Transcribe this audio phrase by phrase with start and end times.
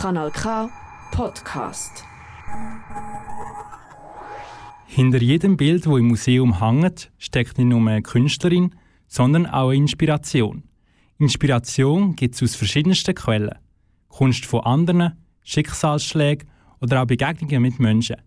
[0.00, 0.70] Kanal K
[1.10, 2.04] Podcast.
[4.86, 8.76] Hinter jedem Bild, wo im Museum hängt, steckt nicht nur eine Künstlerin,
[9.08, 10.62] sondern auch eine Inspiration.
[11.18, 13.58] Inspiration gibt es aus verschiedensten Quellen.
[14.06, 16.46] Kunst von anderen, Schicksalsschläge
[16.80, 18.18] oder auch Begegnungen mit Menschen.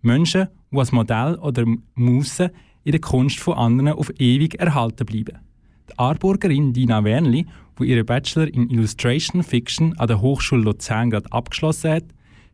[0.00, 2.48] Menschen, die als Modell oder Musen
[2.84, 5.40] in der Kunst von anderen auf ewig erhalten bleiben.
[5.90, 7.46] Die Aarburgerin Dina Wernli,
[7.78, 12.04] die ihren Bachelor in Illustration Fiction an der Hochschule Luzern gerade abgeschlossen hat,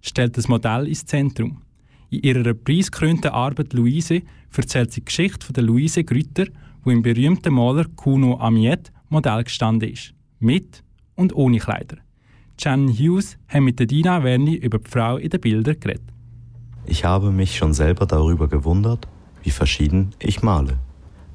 [0.00, 1.62] stellt das Modell ins Zentrum.
[2.10, 4.22] In ihrer preisgekrönten Arbeit Luise
[4.56, 6.46] erzählt sie die Geschichte von der Luise Grütter,
[6.82, 10.14] wo im berühmten Maler Kuno Amiet Modell gestanden ist.
[10.38, 10.82] Mit
[11.14, 11.96] und ohne Kleider.
[12.58, 16.04] Jan Hughes hat mit der Dina Werni über die Frau in den Bildern geredet.
[16.86, 19.08] Ich habe mich schon selber darüber gewundert,
[19.42, 20.78] wie verschieden ich male.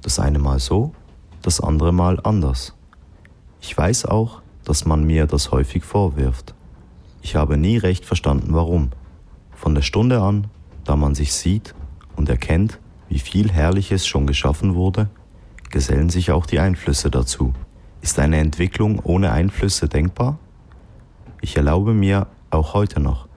[0.01, 0.93] Das eine Mal so,
[1.41, 2.75] das andere Mal anders.
[3.61, 6.53] Ich weiß auch, dass man mir das häufig vorwirft.
[7.21, 8.91] Ich habe nie recht verstanden, warum.
[9.55, 10.47] Von der Stunde an,
[10.85, 11.75] da man sich sieht
[12.15, 12.79] und erkennt,
[13.09, 15.09] wie viel Herrliches schon geschaffen wurde,
[15.69, 17.53] gesellen sich auch die Einflüsse dazu.
[18.01, 20.39] Ist eine Entwicklung ohne Einflüsse denkbar?
[21.41, 23.27] Ich erlaube mir auch heute noch,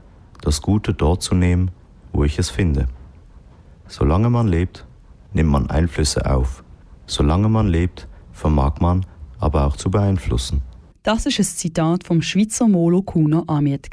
[0.41, 1.71] das Gute dort zu nehmen,
[2.13, 2.89] wo ich es finde.
[3.87, 4.87] Solange man lebt,
[5.33, 6.63] nimmt man Einflüsse auf.
[7.07, 9.05] Solange man lebt, vermag man
[9.43, 10.63] aber auch zu beeinflussen.
[11.03, 13.89] Das ist ein Zitat vom Schweizer Molo Kuno Amiet.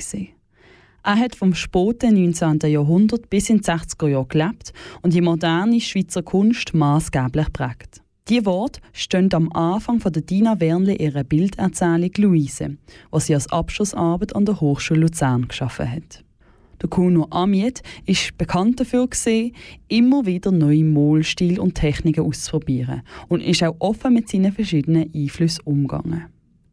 [1.04, 2.60] Er hat vom späten 19.
[2.70, 8.02] Jahrhundert bis in die 60er Jahre gelebt und die moderne Schweizer Kunst maßgeblich prägt.
[8.28, 12.78] Die Worte stehen am Anfang von der Dina Wernli ihrer Bilderzählung Luise,
[13.10, 16.24] was sie als Abschlussarbeit an der Hochschule Luzern geschaffen hat.
[16.82, 19.54] Der Kuno Amiet ist bekannt dafür gewesen,
[19.90, 25.66] immer wieder neue Malstile und Techniken auszuprobieren und ist auch offen mit seinen verschiedenen Einflüssen
[25.66, 26.26] umgegangen.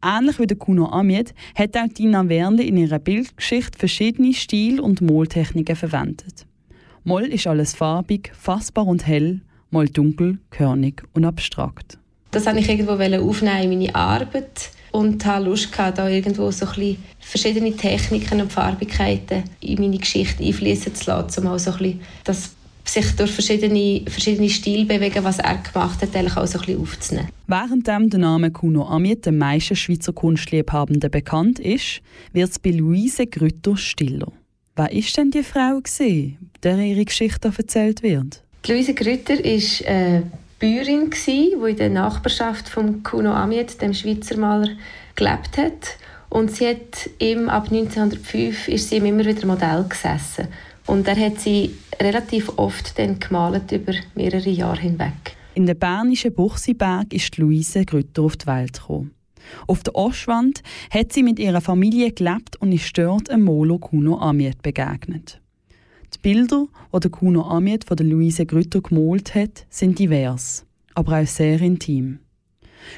[0.03, 5.01] Ähnlich wie der Kuno Amiet hat auch Dina Wernli in ihrer Bildgeschichte verschiedene Stil- und
[5.01, 6.47] Maltechniken verwendet.
[7.03, 11.99] Mal ist alles farbig, fassbar und hell, mal dunkel, körnig und abstrakt.
[12.31, 16.67] Das wollte ich irgendwo aufnehmen in meine Arbeit und habe Lust gehabt, da irgendwo so
[16.67, 21.79] ein verschiedene Techniken und Farbigkeiten in meine Geschichte einfließen zu lassen, um auch so ein
[21.79, 22.51] bisschen das
[22.89, 26.81] sich durch verschiedene, verschiedene Stile bewegen, was er gemacht hat, eigentlich auch so ein bisschen
[26.81, 27.29] aufzunehmen.
[27.47, 32.01] Während der Name Kuno Amiet den meisten Schweizer Kunstliebhabenden bekannt ist,
[32.33, 34.33] wird es bei Luise Grütter stiller.
[34.77, 38.43] Wer ist denn die Frau, gewesen, der ihre Geschichte erzählt wird?
[38.69, 40.23] Luise Grütter war äh,
[40.59, 44.71] Bäuerin, die in der Nachbarschaft von Kuno Amiet, dem Schweizer Maler,
[45.15, 45.99] gelebt hat.
[46.31, 50.49] Und sie hat ihm ab 1905 ist sie ihm immer wieder Modell gesessen.
[50.87, 55.37] Und er hat sie relativ oft dann gemalt über mehrere Jahre hinweg.
[55.55, 59.13] In der bernischen Buchsiberg ist Luise Grütter auf die Welt gekommen.
[59.67, 64.19] Auf der Ostwand hat sie mit ihrer Familie gelebt und ist dort einem Molo Kuno
[64.19, 65.41] Amiet begegnet.
[66.15, 71.21] Die Bilder, die der Kuno Amiet von der Luise Grütter gemalt hat, sind divers, aber
[71.21, 72.21] auch sehr intim.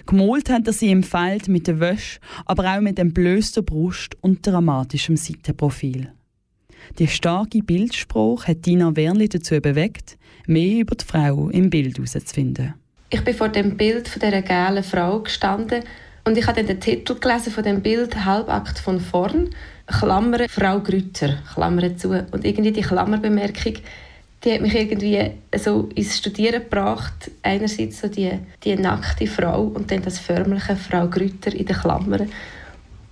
[0.06, 4.16] Gemalt hat er sie im Feld mit der Wäsche, aber auch mit dem blösten Brust
[4.20, 6.12] und dramatischem Seitenprofil.
[6.98, 12.74] Die starke Bildspruch hat Dina Wernli dazu bewegt, mehr über die Frau im Bild herauszufinden.
[13.10, 15.82] Ich bin vor dem Bild von dieser gelben Frau gestanden
[16.24, 19.50] und ich habe den Titel gelesen von dem Bild Halbakt von vorn,
[19.88, 22.10] Klammer Frau Grütter, Klammer zu.
[22.10, 23.74] Und irgendwie die Klammerbemerkung,
[24.44, 27.30] die hat mich irgendwie so ins Studieren gebracht.
[27.42, 28.32] Einerseits so die,
[28.62, 32.30] die nackte Frau und dann das förmliche Frau Grütter in den Klammern.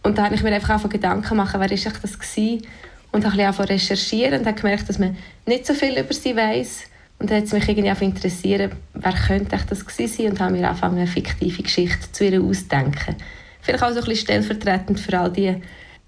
[0.03, 2.67] Und da habe ich mir einfach auch Gedanken gemacht, wer ist das gewesen?
[3.11, 5.17] Und habe ein bisschen recherchieren und habe gemerkt, dass man
[5.47, 6.85] nicht so viel über sie weiß.
[7.19, 10.53] Und dann hat es mich irgendwie auch interessiert, wer könnte das gewesen sein und habe
[10.53, 13.17] mir angefangen, eine fiktive Geschichte zu ihr auszudenken.
[13.63, 15.57] Vielleicht auch so ein bisschen stellvertretend für all die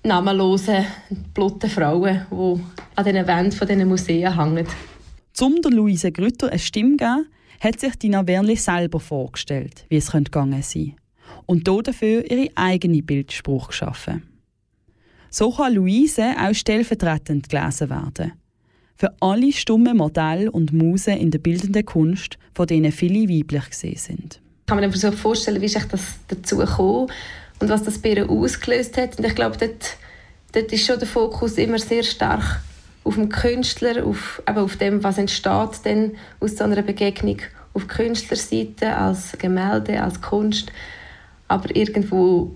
[0.03, 0.87] namenlosen,
[1.35, 2.61] blutigen Frauen, die
[2.95, 4.67] an den Wänden von diesen Museen hängen.
[5.41, 7.27] Um der Luise Grütter eine Stimme zu geben,
[7.61, 10.95] hat sich Dina Wernli selber vorgestellt, wie es gegangen sein
[11.47, 14.23] und dafür ihre eigene Bildspruch geschaffen.
[15.31, 18.33] So kann Luise auch stellvertretend gelesen werden.
[18.97, 23.97] Für alle stummen Modelle und Musen in der bildenden Kunst, von denen viele weiblich gesehen
[23.97, 24.41] sind.
[24.61, 27.07] Ich kann mir so vorstellen, wie sich das dazu kam
[27.61, 29.19] und was das bei ihr ausgelöst hat.
[29.19, 29.97] Und ich glaube, dort,
[30.53, 32.61] dort ist schon der Fokus immer sehr stark
[33.05, 37.39] auf dem Künstler, auf, eben auf dem, was entsteht denn aus so einer Begegnung
[37.75, 40.73] auf Künstlerseite, als Gemälde, als Kunst.
[41.47, 42.55] Aber irgendwo,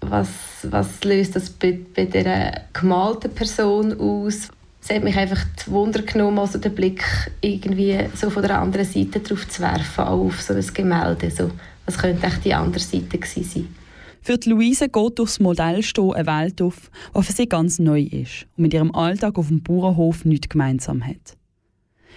[0.00, 0.28] was,
[0.62, 4.48] was löst das bei, bei dieser gemalten Person aus?
[4.82, 7.02] Es hat mich einfach Wunder genommen, also den Blick
[7.40, 11.30] irgendwie so von der anderen Seite drauf zu werfen, auf so ein Gemälde.
[11.30, 11.50] So,
[11.86, 13.83] was könnte echt die andere Seite gewesen sein?
[14.26, 18.00] Für die Luise geht durchs Modell stehen eine Welt auf, die für sie ganz neu
[18.00, 21.36] ist und mit ihrem Alltag auf dem Bauernhof nichts gemeinsam hat.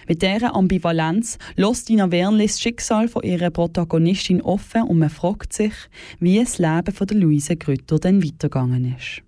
[0.08, 5.52] Mit dieser Ambivalenz lässt Dina Wernli das Schicksal von ihrer Protagonistin offen und man fragt
[5.52, 5.74] sich,
[6.18, 9.22] wie das Leben von der Luise Grütter dann weitergegangen ist.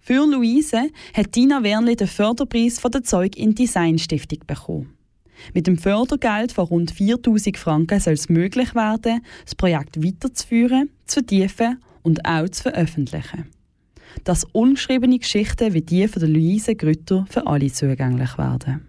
[0.00, 4.94] Für Luise hat Dina Wernli den Förderpreis von der Zeug in Design Stiftung bekommen.
[5.52, 11.20] Mit dem Fördergeld von rund 4000 Franken soll es möglich werden, das Projekt weiterzuführen, zu
[11.20, 13.46] vertiefen und auch zu veröffentlichen.
[14.22, 18.86] Dass ungeschriebene Geschichten wie die von der Luise Grütter für alle zugänglich werden.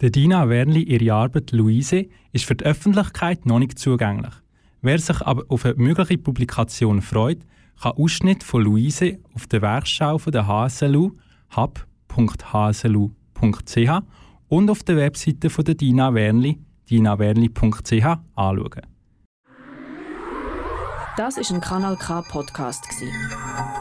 [0.00, 4.34] Der Dina Wernli, ihre Arbeit Luise, ist für die Öffentlichkeit noch nicht zugänglich.
[4.80, 7.40] Wer sich aber auf eine mögliche Publikation freut,
[7.82, 11.16] kann Ausschnitte von Luise auf der Werkschau von der HSLU
[11.56, 13.08] hub.hslu.ch
[14.48, 16.58] und auf der Webseite von der Dina Wernli,
[16.90, 18.04] dinawernli.ch
[18.34, 18.82] anschauen.
[21.16, 22.84] Das ist ein Kanal K Podcast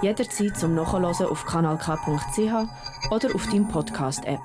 [0.02, 4.40] Jederzeit zum Nachhören auf kanalk.ch oder auf deinem Podcast App.